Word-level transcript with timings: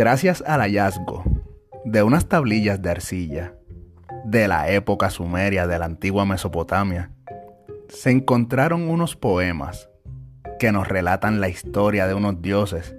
Gracias 0.00 0.42
al 0.46 0.62
hallazgo 0.62 1.24
de 1.84 2.02
unas 2.02 2.26
tablillas 2.26 2.80
de 2.80 2.88
arcilla 2.88 3.54
de 4.24 4.48
la 4.48 4.70
época 4.70 5.10
sumeria 5.10 5.66
de 5.66 5.78
la 5.78 5.84
antigua 5.84 6.24
Mesopotamia, 6.24 7.10
se 7.90 8.10
encontraron 8.10 8.88
unos 8.88 9.14
poemas 9.14 9.90
que 10.58 10.72
nos 10.72 10.88
relatan 10.88 11.42
la 11.42 11.50
historia 11.50 12.06
de 12.06 12.14
unos 12.14 12.40
dioses 12.40 12.96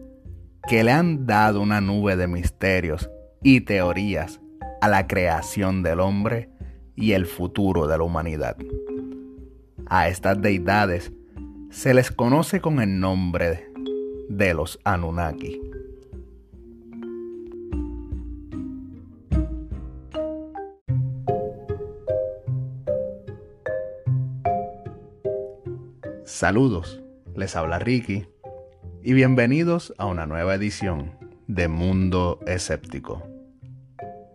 que 0.68 0.84
le 0.84 0.92
han 0.92 1.26
dado 1.26 1.62
una 1.62 1.82
nube 1.82 2.16
de 2.18 2.28
misterios 2.28 3.10
y 3.42 3.62
teorías 3.62 4.40
a 4.80 4.88
la 4.88 5.08
creación 5.08 5.82
del 5.82 6.02
hombre 6.02 6.52
y 6.96 7.14
el 7.14 7.26
futuro 7.26 7.88
de 7.88 7.98
la 7.98 8.04
humanidad. 8.04 8.58
A 9.88 10.08
estas 10.08 10.40
deidades 10.40 11.12
se 11.72 11.96
les 11.96 12.12
conoce 12.12 12.62
con 12.62 12.80
el 12.80 13.00
nombre 13.00 13.72
de 14.30 14.54
los 14.54 14.80
Anunnaki. 14.84 15.71
Saludos, 26.32 27.04
les 27.36 27.58
habla 27.58 27.78
Ricky 27.78 28.26
y 29.04 29.12
bienvenidos 29.12 29.94
a 29.98 30.06
una 30.06 30.26
nueva 30.26 30.56
edición 30.56 31.12
de 31.48 31.68
Mundo 31.68 32.40
Escéptico. 32.48 33.22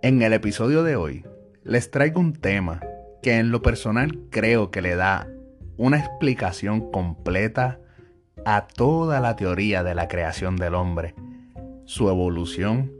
En 0.02 0.20
el 0.20 0.34
episodio 0.34 0.82
de 0.82 0.94
hoy 0.94 1.24
les 1.64 1.90
traigo 1.90 2.20
un 2.20 2.34
tema 2.34 2.82
que 3.22 3.38
en 3.38 3.50
lo 3.50 3.62
personal 3.62 4.20
creo 4.30 4.70
que 4.70 4.82
le 4.82 4.94
da 4.94 5.26
una 5.78 5.98
explicación 5.98 6.92
completa 6.92 7.80
a 8.44 8.66
toda 8.68 9.18
la 9.20 9.34
teoría 9.34 9.82
de 9.82 9.94
la 9.94 10.06
creación 10.06 10.56
del 10.56 10.74
hombre, 10.74 11.14
su 11.86 12.10
evolución 12.10 12.92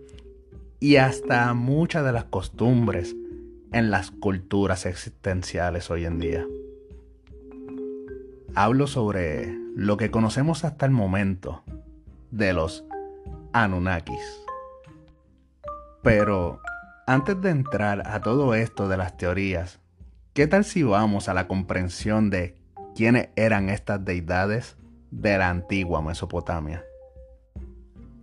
y 0.81 0.97
hasta 0.97 1.53
muchas 1.53 2.03
de 2.03 2.12
las 2.12 2.25
costumbres 2.25 3.14
en 3.72 3.91
las 3.91 4.10
culturas 4.10 4.86
existenciales 4.86 5.91
hoy 5.91 6.06
en 6.06 6.19
día 6.19 6.47
hablo 8.56 8.86
sobre 8.86 9.54
lo 9.74 9.98
que 9.98 10.10
conocemos 10.10 10.64
hasta 10.64 10.86
el 10.86 10.92
momento 10.92 11.62
de 12.30 12.54
los 12.54 12.84
Anunnakis. 13.52 14.40
Pero 16.02 16.60
antes 17.06 17.38
de 17.42 17.50
entrar 17.50 18.02
a 18.06 18.22
todo 18.22 18.54
esto 18.54 18.88
de 18.88 18.96
las 18.96 19.18
teorías, 19.18 19.78
¿qué 20.32 20.46
tal 20.46 20.64
si 20.64 20.82
vamos 20.82 21.28
a 21.28 21.34
la 21.34 21.46
comprensión 21.46 22.30
de 22.30 22.56
quiénes 22.94 23.28
eran 23.36 23.68
estas 23.68 24.02
deidades 24.02 24.78
de 25.10 25.36
la 25.36 25.50
antigua 25.50 26.00
Mesopotamia? 26.00 26.82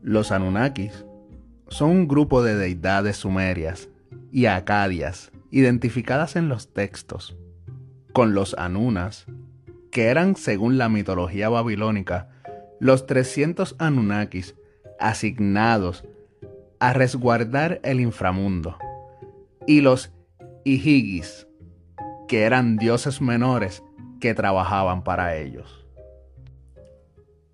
Los 0.01 0.31
Anunnakis 0.31 1.05
son 1.67 1.91
un 1.91 2.07
grupo 2.07 2.41
de 2.41 2.55
deidades 2.55 3.17
sumerias 3.17 3.87
y 4.31 4.47
acadias 4.47 5.31
identificadas 5.51 6.35
en 6.35 6.49
los 6.49 6.73
textos, 6.73 7.37
con 8.13 8.33
los 8.33 8.55
Anunas 8.55 9.27
que 9.93 10.07
eran, 10.07 10.35
según 10.35 10.79
la 10.79 10.89
mitología 10.89 11.49
babilónica, 11.49 12.27
los 12.79 13.05
300 13.05 13.75
Anunnakis 13.77 14.55
asignados 14.99 16.03
a 16.79 16.93
resguardar 16.93 17.79
el 17.83 17.99
inframundo, 17.99 18.75
y 19.67 19.81
los 19.81 20.11
Ihigis, 20.65 21.47
que 22.27 22.41
eran 22.41 22.77
dioses 22.77 23.21
menores 23.21 23.83
que 24.19 24.33
trabajaban 24.33 25.03
para 25.03 25.35
ellos. 25.35 25.85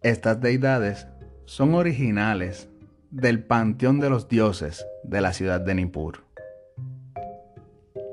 Estas 0.02 0.40
deidades 0.40 1.08
son 1.44 1.74
originales 1.74 2.70
del 3.12 3.44
panteón 3.44 4.00
de 4.00 4.10
los 4.10 4.30
dioses 4.30 4.86
de 5.04 5.20
la 5.20 5.34
ciudad 5.34 5.60
de 5.60 5.76
Nippur. 5.76 6.24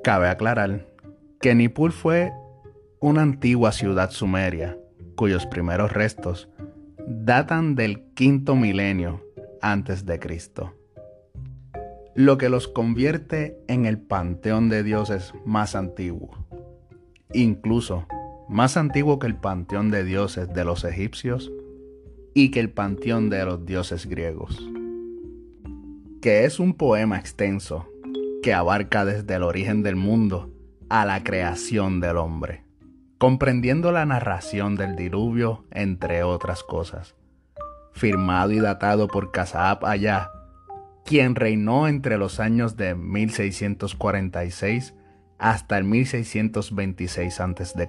Cabe 0.02 0.28
aclarar 0.28 0.84
que 1.40 1.54
Nippur 1.54 1.92
fue 1.92 2.32
una 3.06 3.22
antigua 3.22 3.70
ciudad 3.70 4.10
sumeria, 4.10 4.76
cuyos 5.14 5.46
primeros 5.46 5.92
restos 5.92 6.48
datan 7.06 7.76
del 7.76 8.02
quinto 8.14 8.56
milenio 8.56 9.24
antes 9.62 10.06
de 10.06 10.18
Cristo, 10.18 10.74
lo 12.16 12.36
que 12.36 12.48
los 12.48 12.66
convierte 12.66 13.56
en 13.68 13.86
el 13.86 13.98
panteón 14.00 14.68
de 14.70 14.82
dioses 14.82 15.34
más 15.44 15.76
antiguo, 15.76 16.36
incluso 17.32 18.08
más 18.48 18.76
antiguo 18.76 19.20
que 19.20 19.28
el 19.28 19.36
panteón 19.36 19.92
de 19.92 20.02
dioses 20.02 20.52
de 20.52 20.64
los 20.64 20.82
egipcios 20.82 21.52
y 22.34 22.50
que 22.50 22.58
el 22.58 22.70
panteón 22.70 23.30
de 23.30 23.44
los 23.44 23.64
dioses 23.64 24.06
griegos, 24.06 24.68
que 26.20 26.44
es 26.44 26.58
un 26.58 26.74
poema 26.74 27.20
extenso 27.20 27.86
que 28.42 28.52
abarca 28.52 29.04
desde 29.04 29.36
el 29.36 29.44
origen 29.44 29.84
del 29.84 29.94
mundo 29.94 30.50
a 30.88 31.06
la 31.06 31.22
creación 31.22 32.00
del 32.00 32.16
hombre 32.16 32.65
comprendiendo 33.18 33.92
la 33.92 34.04
narración 34.04 34.76
del 34.76 34.96
diluvio, 34.96 35.64
entre 35.70 36.22
otras 36.22 36.62
cosas. 36.62 37.14
Firmado 37.92 38.52
y 38.52 38.60
datado 38.60 39.08
por 39.08 39.32
Casaab 39.32 39.86
Allá, 39.86 40.30
quien 41.04 41.34
reinó 41.34 41.88
entre 41.88 42.18
los 42.18 42.40
años 42.40 42.76
de 42.76 42.94
1646 42.94 44.94
hasta 45.38 45.78
el 45.78 45.84
1626 45.84 47.40
a.C., 47.40 47.88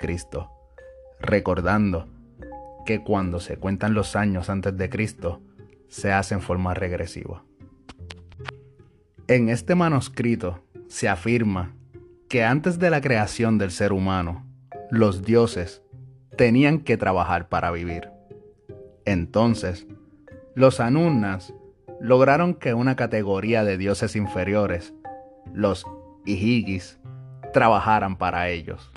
recordando 1.20 2.08
que 2.86 3.04
cuando 3.04 3.40
se 3.40 3.58
cuentan 3.58 3.94
los 3.94 4.16
años 4.16 4.50
antes 4.50 4.78
de 4.78 4.90
Cristo, 4.90 5.42
se 5.90 6.14
hace 6.14 6.36
en 6.36 6.42
forma 6.42 6.74
regresiva. 6.74 7.44
En 9.28 9.50
este 9.50 9.76
manuscrito 9.76 10.64
se 10.88 11.09
afirma 11.09 11.74
que 12.30 12.46
antes 12.46 12.80
de 12.80 12.90
la 12.90 13.02
creación 13.02 13.58
del 13.58 13.72
ser 13.72 13.92
humano, 13.92 14.47
los 14.90 15.24
dioses 15.24 15.81
tenían 16.38 16.80
que 16.80 16.98
trabajar 16.98 17.50
para 17.50 17.72
vivir. 17.72 18.09
Entonces, 19.06 19.88
los 20.56 20.80
Anunnas 20.80 21.53
lograron 22.00 22.53
que 22.53 22.74
una 22.74 22.96
categoría 22.96 23.64
de 23.64 23.78
dioses 23.78 24.16
inferiores, 24.16 24.94
los 25.53 25.86
Ihigis, 26.26 27.00
trabajaran 27.53 28.18
para 28.18 28.50
ellos. 28.50 28.92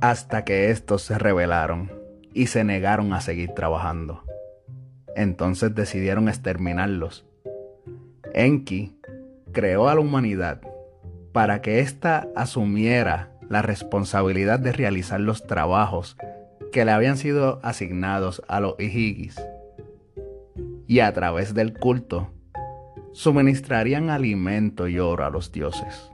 Hasta 0.00 0.44
que 0.44 0.70
estos 0.70 1.02
se 1.02 1.18
rebelaron 1.18 1.90
y 2.32 2.48
se 2.48 2.64
negaron 2.64 3.12
a 3.12 3.20
seguir 3.20 3.52
trabajando. 3.52 4.22
Entonces 5.16 5.74
decidieron 5.74 6.28
exterminarlos. 6.28 7.26
Enki 8.34 8.98
creó 9.52 9.88
a 9.88 9.94
la 9.94 10.00
humanidad 10.00 10.60
para 11.32 11.62
que 11.62 11.80
ésta 11.80 12.28
asumiera 12.36 13.35
la 13.48 13.62
responsabilidad 13.62 14.58
de 14.58 14.72
realizar 14.72 15.20
los 15.20 15.46
trabajos 15.46 16.16
que 16.72 16.84
le 16.84 16.92
habían 16.92 17.16
sido 17.16 17.60
asignados 17.62 18.42
a 18.48 18.60
los 18.60 18.78
Ihigis. 18.78 19.36
Y 20.86 21.00
a 21.00 21.12
través 21.12 21.54
del 21.54 21.72
culto, 21.72 22.30
suministrarían 23.12 24.10
alimento 24.10 24.88
y 24.88 24.98
oro 24.98 25.24
a 25.24 25.30
los 25.30 25.52
dioses. 25.52 26.10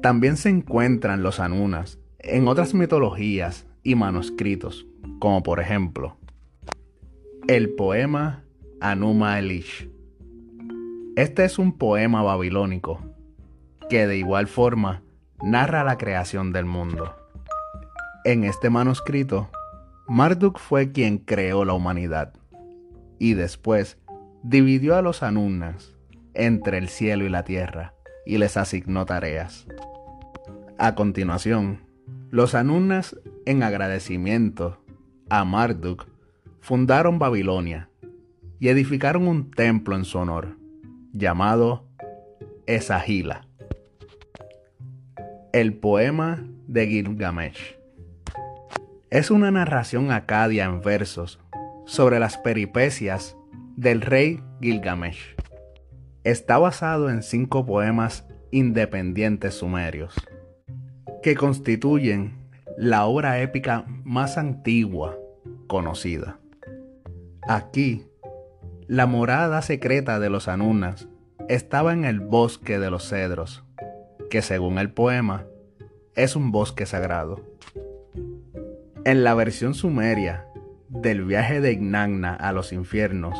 También 0.00 0.36
se 0.36 0.48
encuentran 0.48 1.22
los 1.22 1.40
Anunas 1.40 1.98
en 2.18 2.48
otras 2.48 2.74
mitologías 2.74 3.66
y 3.82 3.94
manuscritos, 3.94 4.86
como 5.18 5.42
por 5.42 5.60
ejemplo 5.60 6.16
el 7.48 7.70
poema 7.70 8.44
Anuma 8.80 9.38
Elish. 9.38 9.90
Este 11.16 11.44
es 11.44 11.58
un 11.58 11.76
poema 11.76 12.22
babilónico 12.22 13.00
que 13.90 14.06
de 14.06 14.16
igual 14.16 14.46
forma 14.46 15.02
narra 15.42 15.82
la 15.82 15.98
creación 15.98 16.52
del 16.52 16.64
mundo. 16.64 17.16
En 18.24 18.44
este 18.44 18.70
manuscrito, 18.70 19.50
Marduk 20.06 20.58
fue 20.58 20.92
quien 20.92 21.18
creó 21.18 21.64
la 21.64 21.72
humanidad 21.72 22.32
y 23.18 23.34
después 23.34 23.98
dividió 24.42 24.96
a 24.96 25.02
los 25.02 25.22
Anunnas 25.22 25.96
entre 26.34 26.78
el 26.78 26.88
cielo 26.88 27.24
y 27.24 27.28
la 27.28 27.44
tierra 27.44 27.94
y 28.24 28.38
les 28.38 28.56
asignó 28.56 29.04
tareas. 29.04 29.66
A 30.78 30.94
continuación, 30.94 31.80
los 32.30 32.54
Anunnas, 32.54 33.16
en 33.44 33.62
agradecimiento 33.62 34.78
a 35.28 35.44
Marduk, 35.44 36.06
fundaron 36.60 37.18
Babilonia 37.18 37.90
y 38.60 38.68
edificaron 38.68 39.26
un 39.26 39.50
templo 39.50 39.96
en 39.96 40.04
su 40.04 40.18
honor, 40.18 40.56
llamado 41.12 41.88
Esagila. 42.66 43.48
El 45.52 45.74
poema 45.74 46.46
de 46.66 46.86
Gilgamesh. 46.86 47.76
Es 49.10 49.30
una 49.30 49.50
narración 49.50 50.10
acadia 50.10 50.64
en 50.64 50.80
versos 50.80 51.40
sobre 51.84 52.18
las 52.18 52.38
peripecias 52.38 53.36
del 53.76 54.00
rey 54.00 54.40
Gilgamesh. 54.62 55.36
Está 56.24 56.56
basado 56.56 57.10
en 57.10 57.22
cinco 57.22 57.66
poemas 57.66 58.26
independientes 58.50 59.52
sumerios, 59.52 60.14
que 61.22 61.34
constituyen 61.34 62.48
la 62.78 63.04
obra 63.04 63.42
épica 63.42 63.84
más 64.04 64.38
antigua 64.38 65.18
conocida. 65.66 66.38
Aquí 67.46 68.06
La 68.88 69.04
morada 69.04 69.60
secreta 69.60 70.18
de 70.18 70.30
los 70.30 70.48
Anunas 70.48 71.08
estaba 71.50 71.92
en 71.92 72.06
el 72.06 72.20
bosque 72.20 72.78
de 72.78 72.90
los 72.90 73.06
cedros, 73.06 73.64
que 74.32 74.40
según 74.40 74.78
el 74.78 74.90
poema 74.90 75.44
es 76.14 76.36
un 76.36 76.52
bosque 76.52 76.86
sagrado. 76.86 77.44
En 79.04 79.24
la 79.24 79.34
versión 79.34 79.74
sumeria 79.74 80.46
del 80.88 81.26
viaje 81.26 81.60
de 81.60 81.72
Ignagna 81.72 82.32
a 82.32 82.52
los 82.52 82.72
infiernos, 82.72 83.38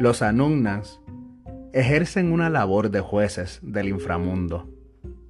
los 0.00 0.22
Anunnas 0.22 0.98
ejercen 1.74 2.32
una 2.32 2.48
labor 2.48 2.90
de 2.90 3.00
jueces 3.00 3.60
del 3.62 3.88
inframundo 3.88 4.70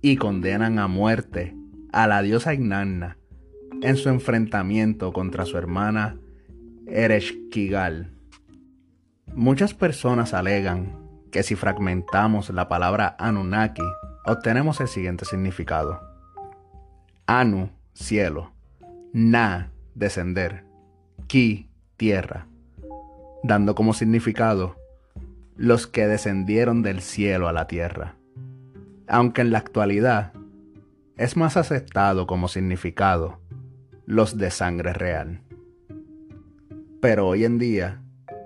y 0.01 0.15
condenan 0.15 0.79
a 0.79 0.87
muerte 0.87 1.57
a 1.93 2.07
la 2.07 2.23
diosa 2.23 2.55
Ignagna 2.55 3.19
en 3.83 3.97
su 3.97 4.11
enfrentamiento 4.11 5.13
contra 5.13 5.45
su 5.45 5.59
hermana 5.59 6.21
Ereshkigal. 6.87 8.13
Muchas 9.35 9.75
personas 9.75 10.35
alegan 10.35 11.01
que 11.33 11.43
si 11.43 11.57
fragmentamos 11.57 12.51
la 12.51 12.69
palabra 12.69 13.17
Anunnaki, 13.19 13.83
obtenemos 14.29 14.81
el 14.81 14.89
siguiente 14.89 15.25
significado. 15.25 16.01
Anu, 17.27 17.71
cielo. 17.95 18.53
Na, 19.13 19.71
descender. 19.95 20.65
Ki, 21.27 21.69
tierra. 21.97 22.47
Dando 23.43 23.75
como 23.75 23.95
significado 23.95 24.77
los 25.57 25.87
que 25.87 26.07
descendieron 26.07 26.83
del 26.83 27.01
cielo 27.01 27.49
a 27.49 27.53
la 27.53 27.67
tierra. 27.67 28.15
Aunque 29.09 29.41
en 29.41 29.51
la 29.51 29.59
actualidad 29.59 30.33
es 31.17 31.37
más 31.37 31.57
aceptado 31.57 32.27
como 32.27 32.49
significado 32.49 33.41
los 34.07 34.39
de 34.39 34.51
sangre 34.51 34.93
real. 34.93 35.43
Pero 37.01 37.27
hoy 37.29 37.45
en 37.45 37.59
día, 37.59 38.03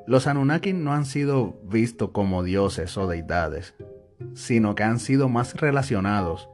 los 0.06 0.26
Anunnaki 0.26 0.72
no 0.72 0.92
han 0.92 1.04
sido 1.04 1.60
vistos 1.64 2.10
como 2.10 2.42
dioses 2.42 2.96
o 2.96 3.06
deidades, 3.06 3.74
sino 4.34 4.74
que 4.74 4.82
han 4.82 4.98
sido 4.98 5.28
más 5.28 5.54
relacionados 5.54 6.48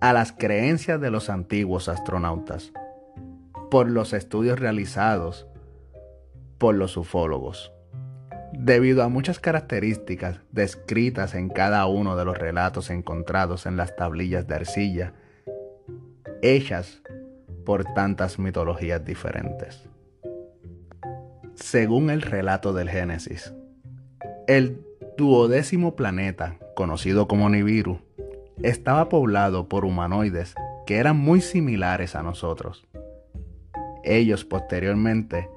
a 0.00 0.12
las 0.12 0.32
creencias 0.32 1.00
de 1.00 1.10
los 1.10 1.30
antiguos 1.30 1.88
astronautas, 1.88 2.72
por 3.70 3.88
los 3.90 4.12
estudios 4.12 4.58
realizados 4.58 5.46
por 6.58 6.74
los 6.74 6.96
ufólogos. 6.96 7.72
Debido 8.52 9.02
a 9.02 9.08
muchas 9.08 9.40
características 9.40 10.40
descritas 10.50 11.34
en 11.34 11.48
cada 11.48 11.86
uno 11.86 12.16
de 12.16 12.24
los 12.24 12.36
relatos 12.36 12.90
encontrados 12.90 13.66
en 13.66 13.76
las 13.76 13.96
tablillas 13.96 14.46
de 14.46 14.54
arcilla, 14.54 15.14
hechas 16.42 17.02
por 17.64 17.84
tantas 17.94 18.38
mitologías 18.38 19.04
diferentes. 19.04 19.88
Según 21.54 22.10
el 22.10 22.22
relato 22.22 22.72
del 22.72 22.90
Génesis, 22.90 23.54
el 24.46 24.84
duodécimo 25.16 25.96
planeta, 25.96 26.58
conocido 26.82 27.28
como 27.28 27.48
Nibiru, 27.48 28.00
estaba 28.60 29.08
poblado 29.08 29.68
por 29.68 29.84
humanoides 29.84 30.56
que 30.84 30.96
eran 30.96 31.16
muy 31.16 31.40
similares 31.40 32.16
a 32.16 32.24
nosotros. 32.24 32.88
Ellos 34.02 34.44
posteriormente 34.44 35.48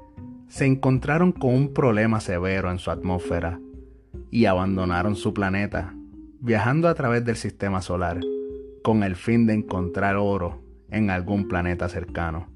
se 0.48 0.68
encontraron 0.68 1.32
con 1.32 1.56
un 1.56 1.74
problema 1.74 2.20
severo 2.20 2.70
en 2.70 2.78
su 2.78 2.92
atmósfera 2.92 3.60
y 4.30 4.46
abandonaron 4.46 5.16
su 5.16 5.34
planeta, 5.34 5.96
viajando 6.42 6.90
a 6.90 6.94
través 6.94 7.26
del 7.26 7.38
sistema 7.38 7.82
solar 7.82 8.20
con 8.84 9.02
el 9.02 9.16
fin 9.16 9.48
de 9.48 9.56
encontrar 9.56 10.18
oro 10.18 10.62
en 10.92 11.10
algún 11.10 11.48
planeta 11.48 11.90
cercano. 11.90 12.50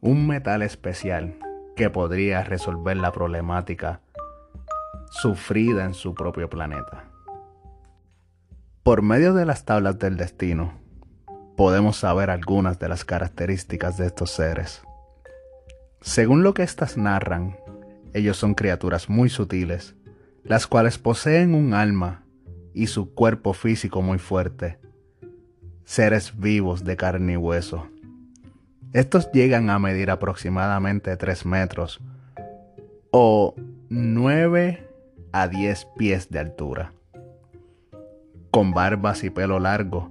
Un 0.00 0.26
metal 0.26 0.62
especial 0.62 1.36
que 1.76 1.90
podría 1.90 2.42
resolver 2.42 2.96
la 2.96 3.12
problemática 3.12 4.00
sufrida 5.10 5.84
en 5.84 5.92
su 5.92 6.14
propio 6.14 6.48
planeta. 6.48 7.10
Por 8.86 9.02
medio 9.02 9.34
de 9.34 9.44
las 9.46 9.64
tablas 9.64 9.98
del 9.98 10.16
destino, 10.16 10.74
podemos 11.56 11.96
saber 11.96 12.30
algunas 12.30 12.78
de 12.78 12.88
las 12.88 13.04
características 13.04 13.98
de 13.98 14.06
estos 14.06 14.30
seres. 14.30 14.80
Según 16.00 16.44
lo 16.44 16.54
que 16.54 16.62
éstas 16.62 16.96
narran, 16.96 17.56
ellos 18.14 18.36
son 18.36 18.54
criaturas 18.54 19.08
muy 19.08 19.28
sutiles, 19.28 19.96
las 20.44 20.68
cuales 20.68 20.98
poseen 20.98 21.56
un 21.56 21.74
alma 21.74 22.22
y 22.74 22.86
su 22.86 23.12
cuerpo 23.12 23.54
físico 23.54 24.02
muy 24.02 24.18
fuerte, 24.18 24.78
seres 25.84 26.38
vivos 26.38 26.84
de 26.84 26.96
carne 26.96 27.32
y 27.32 27.36
hueso. 27.36 27.88
Estos 28.92 29.32
llegan 29.32 29.68
a 29.68 29.80
medir 29.80 30.12
aproximadamente 30.12 31.16
3 31.16 31.44
metros 31.44 32.00
o 33.10 33.52
9 33.88 34.88
a 35.32 35.48
10 35.48 35.88
pies 35.98 36.30
de 36.30 36.38
altura, 36.38 36.92
con 38.56 38.72
barbas 38.72 39.22
y 39.22 39.28
pelo 39.28 39.60
largo 39.60 40.10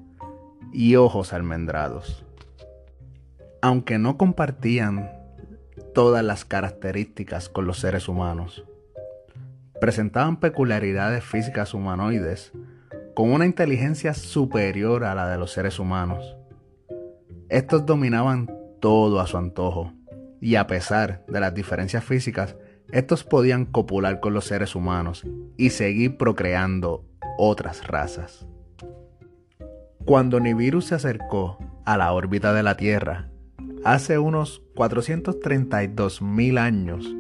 y 0.72 0.98
ojos 0.98 1.34
almendrados. 1.34 2.24
Aunque 3.60 3.98
no 3.98 4.20
compartían 4.20 5.10
todas 5.96 6.24
las 6.24 6.46
características 6.46 7.50
con 7.50 7.66
los 7.66 7.80
seres 7.80 8.08
humanos. 8.08 8.64
Presentaban 9.82 10.40
peculiaridades 10.40 11.24
físicas 11.24 11.74
humanoides 11.74 12.52
con 13.16 13.34
una 13.34 13.48
inteligencia 13.48 14.14
superior 14.14 15.06
a 15.06 15.16
la 15.16 15.28
de 15.28 15.40
los 15.40 15.52
seres 15.52 15.80
humanos. 15.80 16.38
Estos 17.50 17.84
dominaban 17.88 18.48
todo 18.80 19.22
a 19.22 19.26
su 19.26 19.38
antojo 19.38 19.92
y 20.40 20.54
a 20.54 20.68
pesar 20.68 21.26
de 21.28 21.40
las 21.40 21.56
diferencias 21.56 22.04
físicas, 22.04 22.56
estos 22.92 23.24
podían 23.24 23.66
copular 23.66 24.20
con 24.20 24.36
los 24.36 24.46
seres 24.46 24.76
humanos 24.76 25.24
y 25.58 25.72
seguir 25.72 26.18
procreando 26.18 27.06
otras 27.38 27.88
razas. 27.88 28.46
Cuando 30.06 30.40
Nibiru 30.40 30.82
se 30.82 30.96
acercó 30.96 31.58
a 31.86 31.98
la 31.98 32.12
órbita 32.14 32.54
de 32.54 32.64
la 32.64 32.78
Tierra 32.78 33.30
Hace 33.86 34.18
unos 34.18 34.64
432.000 34.74 36.58
años, 36.58 37.16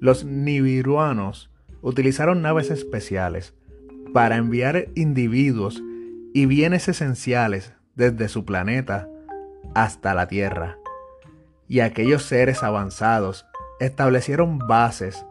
los 0.00 0.24
nibiruanos 0.24 1.50
utilizaron 1.82 2.40
naves 2.40 2.70
especiales 2.70 3.54
para 4.14 4.36
enviar 4.36 4.88
individuos 4.94 5.82
y 6.32 6.46
bienes 6.46 6.88
esenciales 6.88 7.74
desde 7.96 8.28
su 8.28 8.46
planeta 8.46 9.10
hasta 9.74 10.14
la 10.14 10.26
Tierra. 10.26 10.78
Y 11.68 11.80
aquellos 11.80 12.22
seres 12.22 12.62
avanzados 12.62 13.44
establecieron 13.78 14.56
bases 14.56 15.26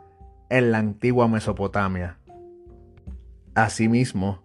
en 0.49 0.71
la 0.71 0.77
antigua 0.77 1.27
Mesopotamia. 1.27 2.18
Asimismo, 3.59 4.39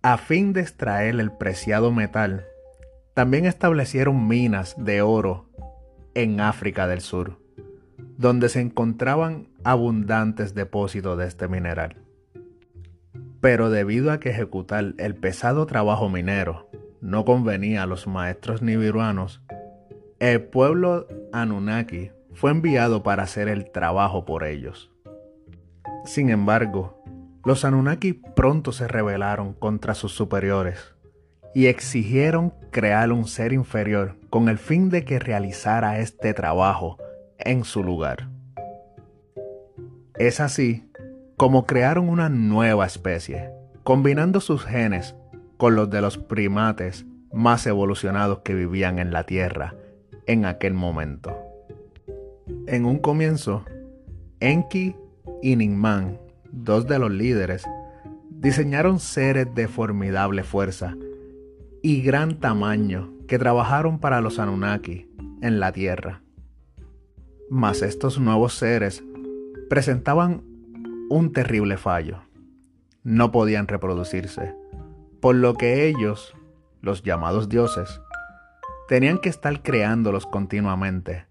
a 0.00 0.16
fin 0.16 0.54
de 0.54 0.62
extraer 0.62 1.20
el 1.20 1.32
preciado 1.32 1.92
metal, 1.92 2.46
también 3.12 3.44
establecieron 3.44 4.26
minas 4.26 4.74
de 4.78 5.02
oro 5.02 5.50
en 6.14 6.40
África 6.40 6.86
del 6.86 7.02
Sur, 7.02 7.38
donde 8.16 8.48
se 8.48 8.62
encontraban 8.62 9.48
abundantes 9.64 10.54
depósitos 10.54 11.18
de 11.18 11.26
este 11.26 11.46
mineral. 11.46 11.96
Pero 13.42 13.68
debido 13.68 14.10
a 14.10 14.18
que 14.18 14.30
ejecutar 14.30 14.94
el 14.96 15.14
pesado 15.14 15.66
trabajo 15.66 16.08
minero 16.08 16.70
no 17.02 17.26
convenía 17.26 17.82
a 17.82 17.86
los 17.86 18.06
maestros 18.06 18.62
nibiruanos, 18.62 19.42
el 20.20 20.40
pueblo 20.40 21.06
Anunnaki 21.34 22.12
fue 22.32 22.50
enviado 22.50 23.02
para 23.02 23.24
hacer 23.24 23.48
el 23.48 23.70
trabajo 23.70 24.24
por 24.24 24.44
ellos. 24.44 24.90
Sin 26.06 26.30
embargo, 26.30 27.04
los 27.46 27.64
Anunnaki 27.64 28.12
pronto 28.12 28.72
se 28.72 28.88
rebelaron 28.88 29.54
contra 29.54 29.94
sus 29.94 30.12
superiores 30.12 30.96
y 31.54 31.66
exigieron 31.66 32.52
crear 32.72 33.12
un 33.12 33.24
ser 33.24 33.52
inferior 33.52 34.16
con 34.30 34.48
el 34.48 34.58
fin 34.58 34.90
de 34.90 35.04
que 35.04 35.20
realizara 35.20 36.00
este 36.00 36.34
trabajo 36.34 36.98
en 37.38 37.62
su 37.62 37.84
lugar. 37.84 38.28
Es 40.18 40.40
así 40.40 40.90
como 41.36 41.66
crearon 41.66 42.08
una 42.08 42.28
nueva 42.28 42.84
especie, 42.84 43.52
combinando 43.84 44.40
sus 44.40 44.64
genes 44.64 45.14
con 45.56 45.76
los 45.76 45.88
de 45.88 46.00
los 46.00 46.18
primates 46.18 47.06
más 47.32 47.64
evolucionados 47.68 48.40
que 48.40 48.54
vivían 48.54 48.98
en 48.98 49.12
la 49.12 49.22
Tierra 49.22 49.76
en 50.26 50.46
aquel 50.46 50.74
momento. 50.74 51.36
En 52.66 52.84
un 52.86 52.98
comienzo, 52.98 53.64
Enki 54.40 54.96
y 55.42 55.54
Ninman, 55.54 56.25
dos 56.56 56.86
de 56.86 56.98
los 56.98 57.10
líderes, 57.10 57.64
diseñaron 58.30 58.98
seres 58.98 59.54
de 59.54 59.68
formidable 59.68 60.42
fuerza 60.42 60.96
y 61.82 62.02
gran 62.02 62.40
tamaño 62.40 63.12
que 63.28 63.38
trabajaron 63.38 63.98
para 63.98 64.20
los 64.20 64.38
Anunnaki 64.38 65.08
en 65.42 65.60
la 65.60 65.72
Tierra. 65.72 66.22
Mas 67.50 67.82
estos 67.82 68.18
nuevos 68.18 68.54
seres 68.54 69.04
presentaban 69.68 70.42
un 71.10 71.32
terrible 71.32 71.76
fallo. 71.76 72.22
No 73.04 73.30
podían 73.30 73.68
reproducirse, 73.68 74.54
por 75.20 75.36
lo 75.36 75.54
que 75.54 75.86
ellos, 75.86 76.34
los 76.80 77.02
llamados 77.02 77.48
dioses, 77.48 78.00
tenían 78.88 79.18
que 79.18 79.28
estar 79.28 79.62
creándolos 79.62 80.26
continuamente 80.26 81.26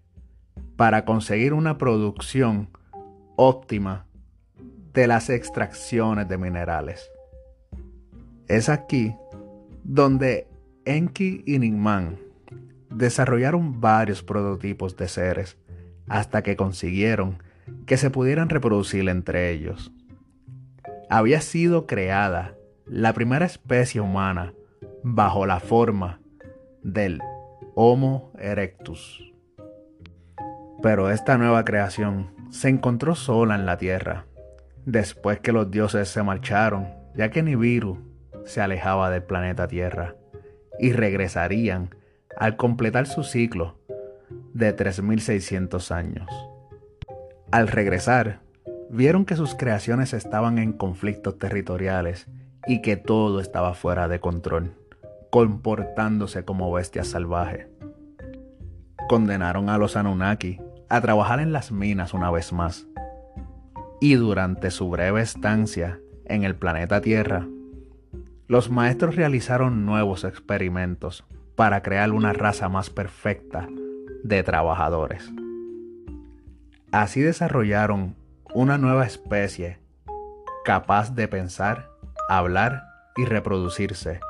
para 0.76 1.04
conseguir 1.04 1.52
una 1.52 1.78
producción 1.78 2.70
óptima 3.36 4.05
de 4.96 5.06
las 5.06 5.28
extracciones 5.28 6.26
de 6.26 6.38
minerales. 6.38 7.12
Es 8.48 8.70
aquí 8.70 9.14
donde 9.84 10.48
Enki 10.86 11.42
y 11.44 11.58
Ningman 11.58 12.18
desarrollaron 12.88 13.78
varios 13.82 14.22
prototipos 14.22 14.96
de 14.96 15.08
seres 15.08 15.58
hasta 16.08 16.42
que 16.42 16.56
consiguieron 16.56 17.42
que 17.84 17.98
se 17.98 18.08
pudieran 18.08 18.48
reproducir 18.48 19.06
entre 19.10 19.50
ellos. 19.50 19.92
Había 21.10 21.42
sido 21.42 21.86
creada 21.86 22.54
la 22.86 23.12
primera 23.12 23.44
especie 23.44 24.00
humana 24.00 24.54
bajo 25.02 25.44
la 25.44 25.60
forma 25.60 26.20
del 26.82 27.20
Homo 27.74 28.32
erectus. 28.38 29.30
Pero 30.82 31.10
esta 31.10 31.36
nueva 31.36 31.66
creación 31.66 32.30
se 32.48 32.70
encontró 32.70 33.14
sola 33.14 33.56
en 33.56 33.66
la 33.66 33.76
Tierra, 33.76 34.24
después 34.86 35.40
que 35.40 35.52
los 35.52 35.70
dioses 35.70 36.08
se 36.08 36.22
marcharon, 36.22 36.88
ya 37.14 37.28
que 37.30 37.42
Nibiru 37.42 37.98
se 38.46 38.62
alejaba 38.62 39.10
del 39.10 39.24
planeta 39.24 39.68
Tierra, 39.68 40.14
y 40.78 40.92
regresarían 40.92 41.94
al 42.38 42.56
completar 42.56 43.06
su 43.06 43.24
ciclo 43.24 43.78
de 44.54 44.72
3600 44.72 45.90
años. 45.90 46.28
Al 47.50 47.68
regresar, 47.68 48.40
vieron 48.88 49.24
que 49.24 49.36
sus 49.36 49.54
creaciones 49.54 50.14
estaban 50.14 50.58
en 50.58 50.72
conflictos 50.72 51.38
territoriales 51.38 52.28
y 52.66 52.80
que 52.80 52.96
todo 52.96 53.40
estaba 53.40 53.74
fuera 53.74 54.08
de 54.08 54.20
control, 54.20 54.74
comportándose 55.30 56.44
como 56.44 56.72
bestias 56.72 57.08
salvajes. 57.08 57.66
Condenaron 59.08 59.68
a 59.68 59.78
los 59.78 59.96
Anunnaki 59.96 60.60
a 60.88 61.00
trabajar 61.00 61.40
en 61.40 61.52
las 61.52 61.72
minas 61.72 62.14
una 62.14 62.30
vez 62.30 62.52
más. 62.52 62.86
Y 64.00 64.14
durante 64.14 64.70
su 64.70 64.90
breve 64.90 65.22
estancia 65.22 66.00
en 66.26 66.44
el 66.44 66.54
planeta 66.54 67.00
Tierra, 67.00 67.46
los 68.48 68.70
maestros 68.70 69.16
realizaron 69.16 69.86
nuevos 69.86 70.24
experimentos 70.24 71.24
para 71.56 71.82
crear 71.82 72.12
una 72.12 72.32
raza 72.32 72.68
más 72.68 72.90
perfecta 72.90 73.68
de 74.22 74.42
trabajadores. 74.42 75.32
Así 76.92 77.20
desarrollaron 77.20 78.14
una 78.54 78.78
nueva 78.78 79.06
especie 79.06 79.78
capaz 80.64 81.14
de 81.14 81.28
pensar, 81.28 81.90
hablar 82.28 82.82
y 83.16 83.24
reproducirse, 83.24 84.20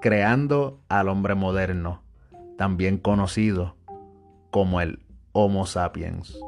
creando 0.00 0.80
al 0.88 1.08
hombre 1.08 1.34
moderno, 1.34 2.02
también 2.56 2.98
conocido 2.98 3.76
como 4.50 4.80
el 4.80 5.00
Homo 5.32 5.66
sapiens. 5.66 6.38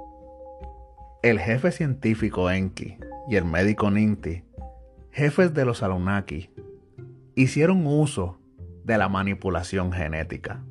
El 1.22 1.38
jefe 1.38 1.70
científico 1.70 2.50
Enki 2.50 2.96
y 3.28 3.36
el 3.36 3.44
médico 3.44 3.90
Ninti, 3.90 4.42
jefes 5.10 5.52
de 5.52 5.66
los 5.66 5.82
Anunnaki, 5.82 6.48
hicieron 7.34 7.86
uso 7.86 8.38
de 8.84 8.96
la 8.96 9.10
manipulación 9.10 9.92
genética 9.92 10.64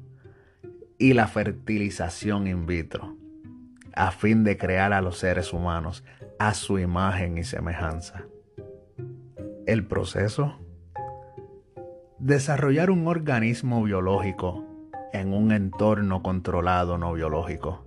y 0.97 1.13
la 1.13 1.27
fertilización 1.27 2.47
in 2.47 2.65
vitro, 2.65 3.15
a 3.93 4.09
fin 4.09 4.43
de 4.43 4.57
crear 4.57 4.91
a 4.91 5.01
los 5.01 5.19
seres 5.19 5.53
humanos 5.53 6.03
a 6.39 6.55
su 6.55 6.79
imagen 6.79 7.37
y 7.37 7.43
semejanza. 7.43 8.23
El 9.67 9.85
proceso 9.85 10.57
desarrollar 12.17 12.89
un 12.89 13.05
organismo 13.05 13.83
biológico 13.83 14.65
en 15.13 15.31
un 15.31 15.51
entorno 15.51 16.23
controlado 16.23 16.97
no 16.97 17.13
biológico, 17.13 17.85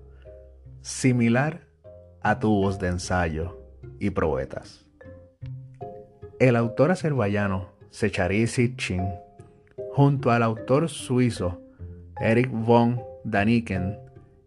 similar 0.80 1.71
tubos 2.40 2.78
de 2.78 2.88
ensayo 2.88 3.58
y 3.98 4.10
probetas. 4.10 4.86
El 6.38 6.56
autor 6.56 6.90
azerbaiyano 6.90 7.68
Sechari 7.90 8.46
Sitchin 8.46 9.08
junto 9.92 10.30
al 10.30 10.42
autor 10.42 10.88
suizo 10.88 11.60
Erich 12.20 12.50
von 12.50 13.00
Daniken 13.24 13.98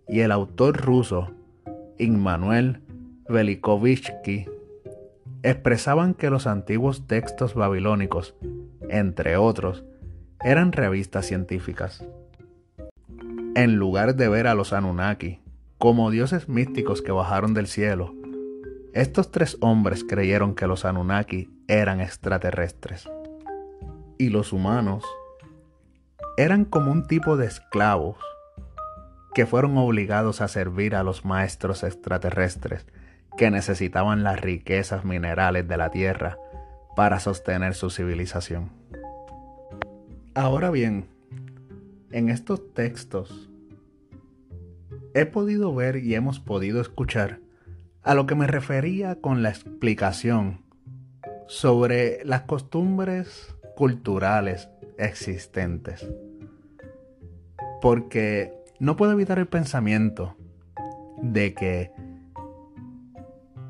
y 0.08 0.22
el 0.22 0.32
autor 0.32 0.78
ruso 0.78 1.32
Immanuel 1.98 2.82
Velikovitsky 3.30 4.48
expresaban 5.44 6.14
que 6.14 6.30
los 6.30 6.48
antiguos 6.48 7.08
textos 7.08 7.54
babilónicos, 7.54 8.36
entre 8.90 9.38
otros, 9.38 9.84
eran 10.44 10.72
revistas 10.72 11.26
científicas. 11.26 12.04
En 13.56 13.76
lugar 13.76 14.16
de 14.16 14.28
ver 14.28 14.48
a 14.48 14.56
los 14.56 14.74
Anunnaki 14.74 15.40
como 15.78 16.10
dioses 16.12 16.48
místicos 16.50 17.02
que 17.02 17.12
bajaron 17.12 17.54
del 17.54 17.68
cielo, 17.68 18.14
estos 18.94 19.32
tres 19.32 19.58
hombres 19.60 20.04
creyeron 20.04 20.56
que 20.56 20.68
los 20.68 20.86
Anunnaki 20.86 21.50
eran 21.68 22.00
extraterrestres 22.00 23.10
y 24.18 24.30
los 24.30 24.54
humanos 24.54 25.04
eran 26.38 26.66
como 26.66 26.92
un 26.92 27.06
tipo 27.06 27.38
de 27.38 27.46
esclavos 27.46 28.18
que 29.34 29.46
fueron 29.46 29.78
obligados 29.78 30.40
a 30.40 30.48
servir 30.48 30.96
a 30.96 31.04
los 31.04 31.26
maestros 31.26 31.84
extraterrestres 31.84 32.86
que 33.38 33.52
necesitaban 33.52 34.24
las 34.24 34.40
riquezas 34.40 35.04
minerales 35.04 35.68
de 35.68 35.76
la 35.76 35.92
Tierra 35.92 36.38
para 36.96 37.20
sostener 37.20 37.76
su 37.76 37.90
civilización. 37.90 38.72
Ahora 40.34 40.70
bien, 40.70 41.10
en 42.12 42.30
estos 42.30 42.74
textos 42.74 43.50
he 45.16 45.26
podido 45.26 45.74
ver 45.74 45.96
y 45.96 46.14
hemos 46.14 46.42
podido 46.42 46.82
escuchar 46.82 47.40
a 48.04 48.14
lo 48.14 48.28
que 48.28 48.36
me 48.36 48.48
refería 48.48 49.16
con 49.22 49.44
la 49.44 49.50
explicación 49.50 50.66
sobre 51.48 52.24
las 52.26 52.42
costumbres 52.42 53.56
culturales 53.78 54.68
existentes. 54.98 56.06
Porque 57.82 58.54
no 58.80 58.98
puedo 58.98 59.14
evitar 59.14 59.40
el 59.40 59.48
pensamiento 59.48 60.36
de 61.22 61.54
que 61.54 61.92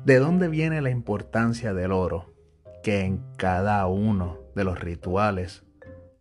de 0.04 0.18
dónde 0.18 0.48
viene 0.48 0.82
la 0.82 0.90
importancia 0.90 1.74
del 1.74 1.92
oro 1.92 2.34
que 2.82 3.02
en 3.02 3.22
cada 3.36 3.86
uno 3.86 4.40
de 4.56 4.64
los 4.64 4.80
rituales, 4.80 5.62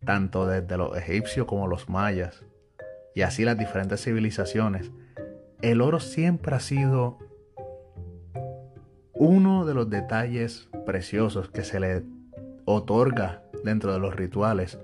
tanto 0.05 0.45
desde 0.45 0.77
los 0.77 0.95
egipcios 0.95 1.47
como 1.47 1.67
los 1.67 1.89
mayas, 1.89 2.43
y 3.15 3.23
así 3.23 3.43
las 3.43 3.57
diferentes 3.57 4.03
civilizaciones, 4.03 4.91
el 5.61 5.81
oro 5.81 5.99
siempre 5.99 6.55
ha 6.55 6.59
sido 6.59 7.19
uno 9.13 9.65
de 9.65 9.73
los 9.73 9.89
detalles 9.89 10.69
preciosos 10.85 11.49
que 11.49 11.63
se 11.63 11.79
le 11.79 12.03
otorga 12.65 13.43
dentro 13.63 13.93
de 13.93 13.99
los 13.99 14.15
rituales 14.15 14.79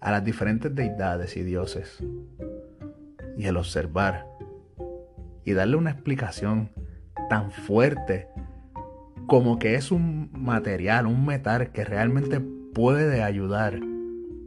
a 0.00 0.10
las 0.10 0.24
diferentes 0.24 0.74
deidades 0.74 1.36
y 1.36 1.42
dioses. 1.42 1.98
Y 3.36 3.46
el 3.46 3.56
observar 3.56 4.26
y 5.44 5.52
darle 5.52 5.76
una 5.76 5.90
explicación 5.90 6.70
tan 7.28 7.50
fuerte 7.50 8.28
como 9.26 9.58
que 9.58 9.74
es 9.74 9.90
un 9.90 10.30
material, 10.32 11.06
un 11.06 11.26
metal 11.26 11.72
que 11.72 11.84
realmente 11.84 12.40
puede 12.40 13.22
ayudar 13.22 13.80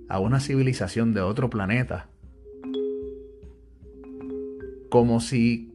a 0.08 0.20
una 0.20 0.40
civilización 0.40 1.14
de 1.14 1.22
otro 1.22 1.50
planeta. 1.50 2.09
Como 4.90 5.20
si 5.20 5.72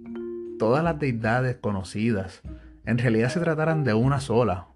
todas 0.59 0.83
las 0.83 0.99
deidades 0.99 1.57
conocidas 1.57 2.43
en 2.85 2.99
realidad 2.99 3.31
se 3.31 3.41
trataran 3.41 3.85
de 3.85 3.95
una 3.95 4.21
sola, 4.21 4.69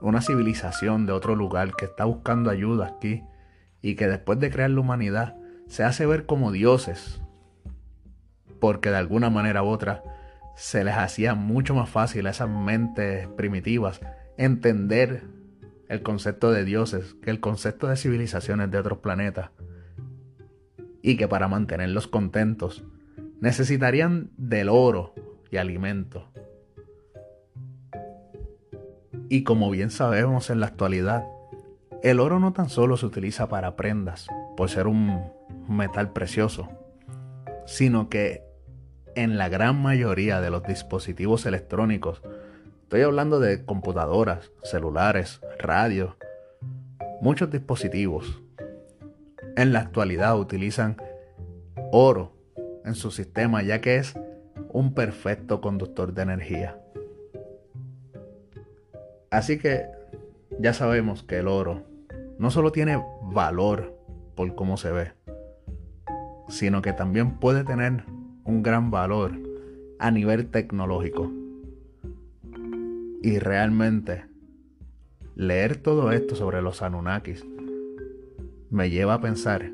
una 0.00 0.20
civilización 0.20 1.06
de 1.06 1.12
otro 1.12 1.34
lugar 1.34 1.74
que 1.74 1.86
está 1.86 2.04
buscando 2.04 2.50
ayuda 2.50 2.86
aquí 2.86 3.24
y 3.80 3.96
que 3.96 4.06
después 4.06 4.38
de 4.38 4.50
crear 4.50 4.70
la 4.70 4.80
humanidad 4.80 5.36
se 5.66 5.82
hace 5.82 6.06
ver 6.06 6.26
como 6.26 6.52
dioses, 6.52 7.20
porque 8.60 8.90
de 8.90 8.96
alguna 8.96 9.30
manera 9.30 9.62
u 9.62 9.66
otra 9.66 10.02
se 10.56 10.84
les 10.84 10.94
hacía 10.94 11.34
mucho 11.34 11.74
más 11.74 11.88
fácil 11.88 12.26
a 12.26 12.30
esas 12.30 12.48
mentes 12.48 13.26
primitivas 13.28 14.00
entender 14.36 15.24
el 15.88 16.02
concepto 16.02 16.52
de 16.52 16.64
dioses 16.64 17.14
que 17.22 17.30
el 17.30 17.40
concepto 17.40 17.88
de 17.88 17.96
civilizaciones 17.96 18.70
de 18.70 18.78
otros 18.78 18.98
planetas 18.98 19.50
y 21.04 21.18
que 21.18 21.28
para 21.28 21.48
mantenerlos 21.48 22.08
contentos 22.08 22.82
necesitarían 23.38 24.30
del 24.38 24.70
oro 24.70 25.12
y 25.50 25.58
alimento. 25.58 26.30
Y 29.28 29.44
como 29.44 29.70
bien 29.70 29.90
sabemos 29.90 30.48
en 30.48 30.60
la 30.60 30.66
actualidad, 30.66 31.26
el 32.02 32.20
oro 32.20 32.40
no 32.40 32.54
tan 32.54 32.70
solo 32.70 32.96
se 32.96 33.04
utiliza 33.04 33.50
para 33.50 33.76
prendas, 33.76 34.28
por 34.56 34.70
ser 34.70 34.86
un 34.86 35.30
metal 35.68 36.14
precioso, 36.14 36.70
sino 37.66 38.08
que 38.08 38.42
en 39.14 39.36
la 39.36 39.50
gran 39.50 39.82
mayoría 39.82 40.40
de 40.40 40.48
los 40.48 40.62
dispositivos 40.62 41.44
electrónicos, 41.44 42.22
estoy 42.84 43.02
hablando 43.02 43.40
de 43.40 43.66
computadoras, 43.66 44.52
celulares, 44.62 45.42
radios, 45.58 46.16
muchos 47.20 47.50
dispositivos, 47.50 48.40
en 49.56 49.72
la 49.72 49.80
actualidad 49.80 50.38
utilizan 50.38 50.96
oro 51.92 52.32
en 52.84 52.94
su 52.94 53.10
sistema 53.10 53.62
ya 53.62 53.80
que 53.80 53.96
es 53.96 54.14
un 54.70 54.94
perfecto 54.94 55.60
conductor 55.60 56.12
de 56.12 56.22
energía. 56.22 56.78
Así 59.30 59.58
que 59.58 59.86
ya 60.60 60.72
sabemos 60.72 61.22
que 61.22 61.38
el 61.38 61.48
oro 61.48 61.82
no 62.38 62.50
solo 62.50 62.72
tiene 62.72 63.02
valor 63.22 63.96
por 64.34 64.54
cómo 64.54 64.76
se 64.76 64.92
ve, 64.92 65.12
sino 66.48 66.82
que 66.82 66.92
también 66.92 67.38
puede 67.38 67.64
tener 67.64 68.04
un 68.44 68.62
gran 68.62 68.90
valor 68.90 69.32
a 69.98 70.10
nivel 70.10 70.50
tecnológico. 70.50 71.30
Y 73.22 73.38
realmente 73.38 74.26
leer 75.34 75.76
todo 75.76 76.12
esto 76.12 76.36
sobre 76.36 76.60
los 76.60 76.82
Anunnakis 76.82 77.44
me 78.74 78.90
lleva 78.90 79.14
a 79.14 79.20
pensar 79.20 79.70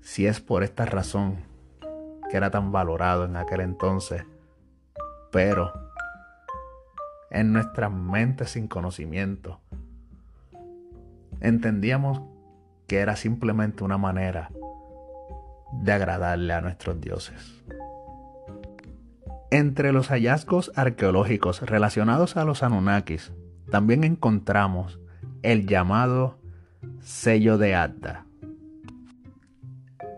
si 0.00 0.26
es 0.26 0.40
por 0.40 0.62
esta 0.62 0.86
razón 0.86 1.36
que 2.30 2.38
era 2.38 2.50
tan 2.50 2.72
valorado 2.72 3.26
en 3.26 3.36
aquel 3.36 3.60
entonces, 3.60 4.24
pero 5.30 5.70
en 7.30 7.52
nuestras 7.52 7.92
mentes 7.92 8.52
sin 8.52 8.68
conocimiento 8.68 9.60
entendíamos 11.42 12.22
que 12.86 13.00
era 13.00 13.16
simplemente 13.16 13.84
una 13.84 13.98
manera 13.98 14.50
de 15.72 15.92
agradarle 15.92 16.54
a 16.54 16.62
nuestros 16.62 16.98
dioses. 16.98 17.62
Entre 19.50 19.92
los 19.92 20.08
hallazgos 20.08 20.72
arqueológicos 20.74 21.60
relacionados 21.60 22.38
a 22.38 22.46
los 22.46 22.62
Anunnakis, 22.62 23.34
también 23.70 24.04
encontramos 24.04 25.00
el 25.42 25.66
llamado 25.66 26.38
sello 27.00 27.58
de 27.58 27.74
Adda. 27.74 28.24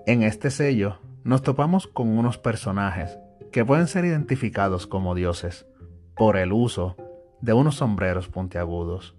En 0.06 0.22
este 0.22 0.50
sello 0.50 0.98
nos 1.24 1.42
topamos 1.42 1.86
con 1.86 2.16
unos 2.16 2.38
personajes 2.38 3.18
que 3.52 3.64
pueden 3.64 3.86
ser 3.86 4.04
identificados 4.04 4.86
como 4.86 5.14
dioses 5.14 5.66
por 6.16 6.36
el 6.36 6.52
uso 6.52 6.96
de 7.40 7.52
unos 7.52 7.76
sombreros 7.76 8.28
puntiagudos 8.28 9.16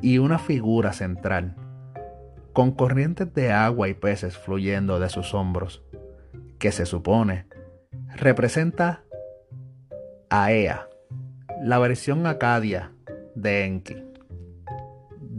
y 0.00 0.18
una 0.18 0.38
figura 0.38 0.92
central 0.92 1.56
con 2.52 2.72
corrientes 2.72 3.32
de 3.34 3.52
agua 3.52 3.88
y 3.88 3.94
peces 3.94 4.36
fluyendo 4.36 4.98
de 4.98 5.08
sus 5.08 5.34
hombros, 5.34 5.82
que 6.58 6.72
se 6.72 6.86
supone 6.86 7.46
representa 8.16 9.02
a 10.28 10.52
Ea, 10.52 10.88
la 11.62 11.78
versión 11.78 12.26
acadia 12.26 12.92
de 13.34 13.64
Enki, 13.64 14.02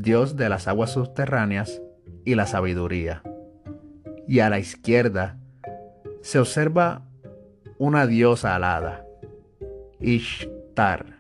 dios 0.01 0.35
de 0.35 0.49
las 0.49 0.67
aguas 0.67 0.91
subterráneas 0.91 1.81
y 2.25 2.35
la 2.35 2.45
sabiduría. 2.45 3.23
Y 4.27 4.39
a 4.39 4.49
la 4.49 4.59
izquierda 4.59 5.37
se 6.21 6.39
observa 6.39 7.03
una 7.77 8.05
diosa 8.07 8.55
alada, 8.55 9.05
Ishtar, 9.99 11.17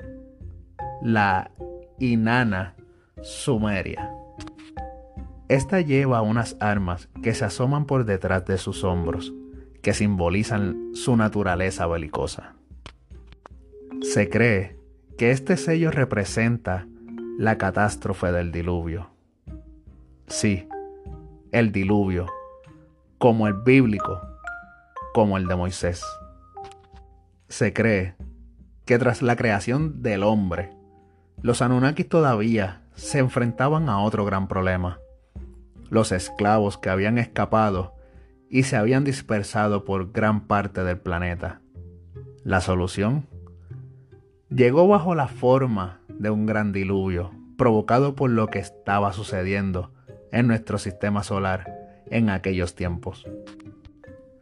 la 1.01 1.51
inana 1.99 2.75
sumeria. 3.21 4.11
Esta 5.47 5.81
lleva 5.81 6.21
unas 6.21 6.55
armas 6.59 7.09
que 7.21 7.33
se 7.33 7.45
asoman 7.45 7.85
por 7.85 8.05
detrás 8.05 8.45
de 8.45 8.57
sus 8.57 8.83
hombros, 8.83 9.33
que 9.81 9.93
simbolizan 9.93 10.91
su 10.93 11.17
naturaleza 11.17 11.87
belicosa. 11.87 12.53
Se 14.01 14.29
cree 14.29 14.77
que 15.17 15.31
este 15.31 15.57
sello 15.57 15.91
representa 15.91 16.87
la 17.41 17.57
catástrofe 17.57 18.31
del 18.31 18.51
diluvio. 18.51 19.09
Sí, 20.27 20.67
el 21.51 21.71
diluvio, 21.71 22.27
como 23.17 23.47
el 23.47 23.55
bíblico, 23.55 24.21
como 25.11 25.39
el 25.39 25.47
de 25.47 25.55
Moisés. 25.55 26.05
Se 27.47 27.73
cree 27.73 28.13
que 28.85 28.99
tras 28.99 29.23
la 29.23 29.35
creación 29.35 30.03
del 30.03 30.21
hombre, 30.21 30.69
los 31.41 31.63
Anunnakis 31.63 32.07
todavía 32.07 32.83
se 32.93 33.17
enfrentaban 33.17 33.89
a 33.89 34.01
otro 34.01 34.23
gran 34.23 34.47
problema, 34.47 34.99
los 35.89 36.11
esclavos 36.11 36.77
que 36.77 36.91
habían 36.91 37.17
escapado 37.17 37.95
y 38.51 38.63
se 38.63 38.75
habían 38.75 39.03
dispersado 39.03 39.83
por 39.83 40.11
gran 40.11 40.41
parte 40.41 40.83
del 40.83 40.99
planeta. 40.99 41.59
La 42.43 42.61
solución 42.61 43.25
llegó 44.51 44.87
bajo 44.87 45.15
la 45.15 45.27
forma 45.27 46.01
de 46.21 46.29
un 46.29 46.45
gran 46.45 46.71
diluvio 46.71 47.31
provocado 47.61 48.15
por 48.15 48.31
lo 48.31 48.47
que 48.47 48.57
estaba 48.57 49.13
sucediendo 49.13 49.91
en 50.31 50.47
nuestro 50.47 50.79
sistema 50.79 51.21
solar 51.21 52.01
en 52.07 52.31
aquellos 52.31 52.73
tiempos. 52.73 53.29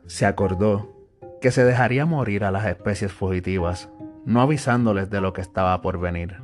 Se 0.08 0.26
acordó 0.26 0.96
que 1.42 1.52
se 1.52 1.66
dejaría 1.66 2.06
morir 2.06 2.46
a 2.46 2.52
las 2.52 2.66
especies 2.66 3.12
fugitivas, 3.12 3.90
no 4.24 4.40
avisándoles 4.40 5.10
de 5.10 5.20
lo 5.20 5.34
que 5.34 5.42
estaba 5.42 5.82
por 5.82 6.00
venir. 6.00 6.38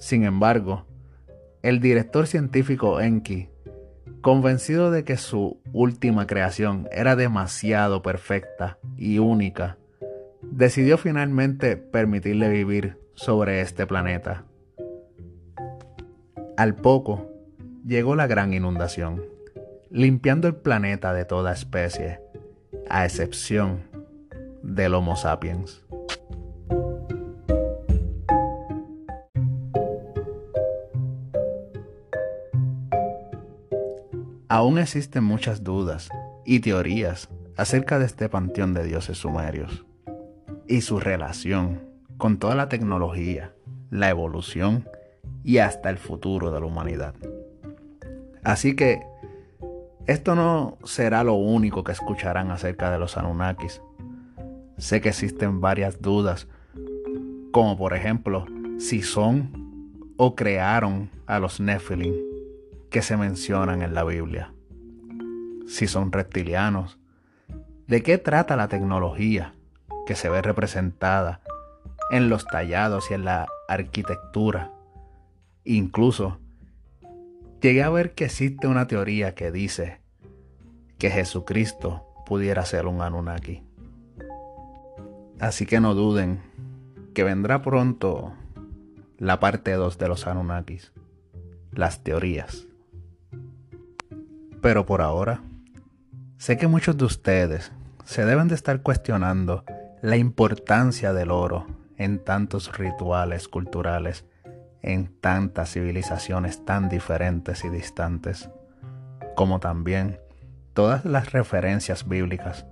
Sin 0.00 0.24
embargo, 0.24 0.84
el 1.62 1.78
director 1.78 2.26
científico 2.26 3.00
Enki 3.00 3.48
Convencido 4.20 4.90
de 4.90 5.04
que 5.04 5.16
su 5.16 5.60
última 5.72 6.26
creación 6.26 6.88
era 6.90 7.14
demasiado 7.14 8.02
perfecta 8.02 8.78
y 8.96 9.20
única, 9.20 9.78
decidió 10.42 10.98
finalmente 10.98 11.76
permitirle 11.76 12.48
vivir 12.48 12.98
sobre 13.14 13.60
este 13.60 13.86
planeta. 13.86 14.49
Al 16.60 16.74
poco, 16.74 17.26
llegó 17.86 18.16
la 18.16 18.26
gran 18.26 18.52
inundación, 18.52 19.24
limpiando 19.88 20.46
el 20.46 20.56
planeta 20.56 21.14
de 21.14 21.24
toda 21.24 21.54
especie, 21.54 22.20
a 22.90 23.06
excepción 23.06 23.84
del 24.62 24.92
Homo 24.92 25.16
sapiens. 25.16 25.86
Aún 34.50 34.78
existen 34.78 35.24
muchas 35.24 35.64
dudas 35.64 36.10
y 36.44 36.60
teorías 36.60 37.30
acerca 37.56 37.98
de 37.98 38.04
este 38.04 38.28
panteón 38.28 38.74
de 38.74 38.84
dioses 38.84 39.16
sumerios 39.16 39.86
y 40.68 40.82
su 40.82 41.00
relación 41.00 41.80
con 42.18 42.38
toda 42.38 42.54
la 42.54 42.68
tecnología, 42.68 43.54
la 43.88 44.10
evolución 44.10 44.84
y 45.44 45.58
hasta 45.58 45.90
el 45.90 45.98
futuro 45.98 46.50
de 46.50 46.60
la 46.60 46.66
humanidad. 46.66 47.14
Así 48.42 48.74
que 48.74 49.02
esto 50.06 50.34
no 50.34 50.78
será 50.84 51.24
lo 51.24 51.34
único 51.34 51.84
que 51.84 51.92
escucharán 51.92 52.50
acerca 52.50 52.90
de 52.90 52.98
los 52.98 53.16
Anunnakis. 53.16 53.82
Sé 54.78 55.00
que 55.00 55.10
existen 55.10 55.60
varias 55.60 56.00
dudas, 56.00 56.48
como 57.52 57.76
por 57.76 57.94
ejemplo 57.94 58.46
si 58.78 59.02
son 59.02 60.04
o 60.16 60.34
crearon 60.34 61.10
a 61.26 61.38
los 61.38 61.60
Nephilim 61.60 62.14
que 62.90 63.02
se 63.02 63.16
mencionan 63.16 63.82
en 63.82 63.94
la 63.94 64.04
Biblia. 64.04 64.52
Si 65.66 65.86
son 65.86 66.10
reptilianos, 66.10 66.98
¿de 67.86 68.02
qué 68.02 68.18
trata 68.18 68.56
la 68.56 68.68
tecnología 68.68 69.54
que 70.06 70.16
se 70.16 70.28
ve 70.28 70.42
representada 70.42 71.40
en 72.10 72.28
los 72.28 72.46
tallados 72.46 73.10
y 73.10 73.14
en 73.14 73.24
la 73.24 73.46
arquitectura? 73.68 74.72
Incluso 75.64 76.38
llegué 77.60 77.82
a 77.82 77.90
ver 77.90 78.14
que 78.14 78.24
existe 78.24 78.66
una 78.66 78.86
teoría 78.86 79.34
que 79.34 79.50
dice 79.52 80.00
que 80.98 81.10
Jesucristo 81.10 82.06
pudiera 82.26 82.64
ser 82.64 82.86
un 82.86 83.02
Anunnaki. 83.02 83.62
Así 85.38 85.66
que 85.66 85.80
no 85.80 85.94
duden 85.94 86.40
que 87.14 87.24
vendrá 87.24 87.62
pronto 87.62 88.34
la 89.18 89.40
parte 89.40 89.72
2 89.72 89.98
de 89.98 90.08
los 90.08 90.26
Anunnakis, 90.26 90.92
las 91.72 92.02
teorías. 92.02 92.66
Pero 94.60 94.86
por 94.86 95.00
ahora, 95.00 95.42
sé 96.38 96.56
que 96.56 96.68
muchos 96.68 96.96
de 96.96 97.04
ustedes 97.04 97.72
se 98.04 98.24
deben 98.24 98.48
de 98.48 98.54
estar 98.54 98.82
cuestionando 98.82 99.64
la 100.02 100.16
importancia 100.16 101.12
del 101.12 101.30
oro 101.30 101.66
en 101.96 102.18
tantos 102.18 102.76
rituales 102.76 103.48
culturales, 103.48 104.24
en 104.82 105.08
tantas 105.20 105.72
civilizaciones 105.72 106.64
tan 106.64 106.88
diferentes 106.88 107.64
y 107.64 107.68
distantes, 107.68 108.50
como 109.36 109.60
también 109.60 110.20
todas 110.74 111.04
las 111.04 111.32
referencias 111.32 112.08
bíblicas, 112.08 112.66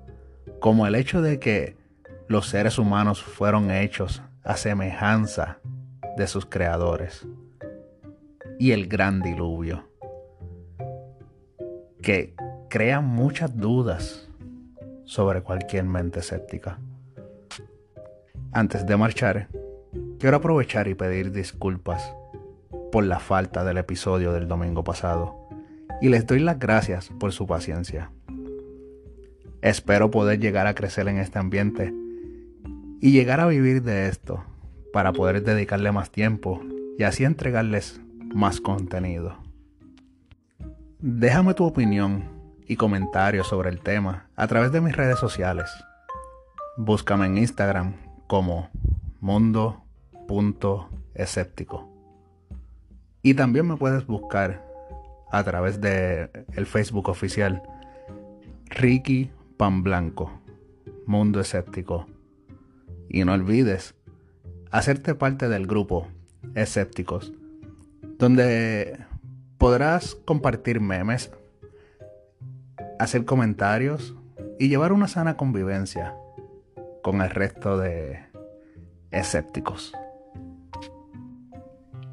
como 0.60 0.86
el 0.86 0.94
hecho 0.94 1.22
de 1.22 1.38
que 1.38 1.76
los 2.28 2.48
seres 2.48 2.78
humanos 2.78 3.22
fueron 3.22 3.70
hechos 3.70 4.22
a 4.44 4.56
semejanza 4.56 5.58
de 6.16 6.26
sus 6.26 6.46
creadores, 6.46 7.26
y 8.58 8.72
el 8.72 8.88
gran 8.88 9.22
diluvio 9.22 9.88
que 12.02 12.34
crean 12.68 13.04
muchas 13.04 13.56
dudas 13.56 14.28
sobre 15.04 15.42
cualquier 15.42 15.84
mente 15.84 16.20
escéptica. 16.20 16.78
Antes 18.52 18.86
de 18.86 18.96
marchar, 18.96 19.48
quiero 20.18 20.38
aprovechar 20.38 20.88
y 20.88 20.94
pedir 20.94 21.32
disculpas 21.32 22.12
por 22.90 23.04
la 23.04 23.18
falta 23.18 23.64
del 23.64 23.78
episodio 23.78 24.32
del 24.32 24.48
domingo 24.48 24.82
pasado 24.84 25.48
y 26.00 26.08
les 26.08 26.26
doy 26.26 26.40
las 26.40 26.58
gracias 26.58 27.10
por 27.18 27.32
su 27.32 27.46
paciencia. 27.46 28.10
Espero 29.62 30.10
poder 30.10 30.38
llegar 30.38 30.66
a 30.66 30.74
crecer 30.74 31.08
en 31.08 31.18
este 31.18 31.38
ambiente 31.38 31.92
y 33.00 33.12
llegar 33.12 33.40
a 33.40 33.46
vivir 33.46 33.82
de 33.82 34.08
esto 34.08 34.44
para 34.92 35.12
poder 35.12 35.42
dedicarle 35.42 35.92
más 35.92 36.10
tiempo 36.10 36.60
y 36.98 37.02
así 37.04 37.24
entregarles 37.24 38.00
más 38.34 38.60
contenido. 38.60 39.38
Déjame 41.00 41.54
tu 41.54 41.64
opinión 41.64 42.24
y 42.66 42.76
comentarios 42.76 43.46
sobre 43.46 43.70
el 43.70 43.80
tema 43.80 44.28
a 44.36 44.46
través 44.46 44.72
de 44.72 44.80
mis 44.80 44.96
redes 44.96 45.18
sociales. 45.18 45.70
Búscame 46.76 47.26
en 47.26 47.38
Instagram 47.38 47.94
como 48.26 48.68
mundo.escéptico. 50.28 51.88
Y 53.22 53.34
también 53.34 53.66
me 53.66 53.76
puedes 53.76 54.06
buscar 54.06 54.64
a 55.30 55.42
través 55.42 55.80
de 55.80 56.30
el 56.54 56.66
Facebook 56.66 57.08
oficial 57.08 57.62
Ricky 58.66 59.30
Pan 59.56 59.82
Blanco, 59.82 60.30
Mundo 61.06 61.40
Escéptico. 61.40 62.06
Y 63.08 63.24
no 63.24 63.32
olvides 63.32 63.94
hacerte 64.70 65.14
parte 65.14 65.48
del 65.48 65.66
grupo 65.66 66.06
Escépticos, 66.54 67.32
donde 68.18 68.98
podrás 69.56 70.14
compartir 70.14 70.80
memes, 70.80 71.32
hacer 72.98 73.24
comentarios 73.24 74.14
y 74.58 74.68
llevar 74.68 74.92
una 74.92 75.08
sana 75.08 75.36
convivencia 75.36 76.14
con 77.02 77.22
el 77.22 77.30
resto 77.30 77.78
de 77.78 78.20
escépticos. 79.10 79.92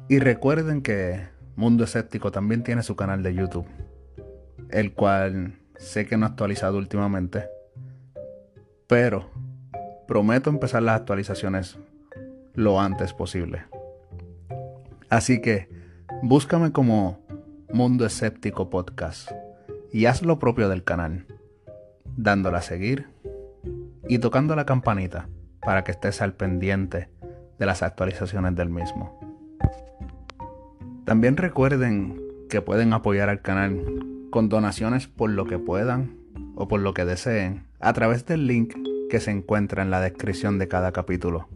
Y 0.08 0.20
recuerden 0.20 0.82
que 0.82 1.26
Mundo 1.56 1.82
Escéptico 1.82 2.30
también 2.30 2.62
tiene 2.62 2.84
su 2.84 2.94
canal 2.94 3.24
de 3.24 3.34
YouTube, 3.34 3.66
el 4.70 4.92
cual 4.92 5.58
sé 5.78 6.06
que 6.06 6.16
no 6.16 6.26
ha 6.26 6.28
actualizado 6.28 6.78
últimamente, 6.78 7.48
pero 8.86 9.28
prometo 10.06 10.48
empezar 10.48 10.82
las 10.82 11.00
actualizaciones 11.00 11.78
lo 12.54 12.80
antes 12.80 13.12
posible. 13.14 13.64
Así 15.08 15.40
que 15.40 15.68
búscame 16.22 16.70
como 16.70 17.18
Mundo 17.72 18.06
Escéptico 18.06 18.70
Podcast 18.70 19.32
y 19.92 20.06
haz 20.06 20.22
lo 20.22 20.38
propio 20.38 20.68
del 20.68 20.84
canal, 20.84 21.26
dándole 22.16 22.58
a 22.58 22.62
seguir 22.62 23.08
y 24.08 24.18
tocando 24.18 24.54
la 24.54 24.66
campanita 24.66 25.28
para 25.60 25.82
que 25.82 25.90
estés 25.90 26.22
al 26.22 26.34
pendiente 26.34 27.08
de 27.58 27.66
las 27.66 27.82
actualizaciones 27.82 28.54
del 28.54 28.68
mismo. 28.68 29.18
También 31.06 31.36
recuerden 31.36 32.20
que 32.50 32.60
pueden 32.60 32.92
apoyar 32.92 33.28
al 33.28 33.40
canal 33.40 33.80
con 34.30 34.48
donaciones 34.48 35.06
por 35.06 35.30
lo 35.30 35.44
que 35.46 35.56
puedan 35.56 36.16
o 36.56 36.66
por 36.66 36.80
lo 36.80 36.94
que 36.94 37.04
deseen 37.04 37.64
a 37.78 37.92
través 37.92 38.26
del 38.26 38.48
link 38.48 38.74
que 39.08 39.20
se 39.20 39.30
encuentra 39.30 39.84
en 39.84 39.92
la 39.92 40.00
descripción 40.00 40.58
de 40.58 40.66
cada 40.66 40.90
capítulo. 40.90 41.48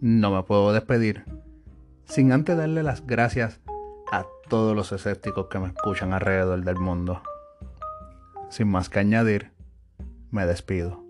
No 0.00 0.34
me 0.34 0.42
puedo 0.42 0.72
despedir 0.72 1.24
sin 2.04 2.32
antes 2.32 2.56
darle 2.56 2.82
las 2.82 3.06
gracias 3.06 3.60
a 4.10 4.26
todos 4.48 4.74
los 4.74 4.90
escépticos 4.90 5.46
que 5.46 5.60
me 5.60 5.68
escuchan 5.68 6.12
alrededor 6.12 6.64
del 6.64 6.78
mundo. 6.80 7.22
Sin 8.50 8.66
más 8.66 8.88
que 8.88 8.98
añadir, 8.98 9.52
me 10.32 10.44
despido. 10.44 11.04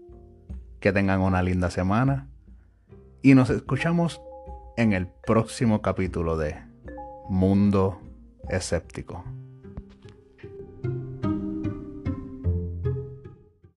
Que 0.79 0.93
tengan 0.93 1.23
una 1.23 1.43
linda 1.43 1.71
semana 1.71 2.29
y 3.23 3.35
nos 3.35 3.49
escuchamos 3.49 4.21
en 4.77 4.93
el 4.93 5.07
próximo 5.07 5.81
capítulo 5.81 6.37
de 6.37 6.71
Mundo 7.29 7.99
Escéptico. 8.49 9.25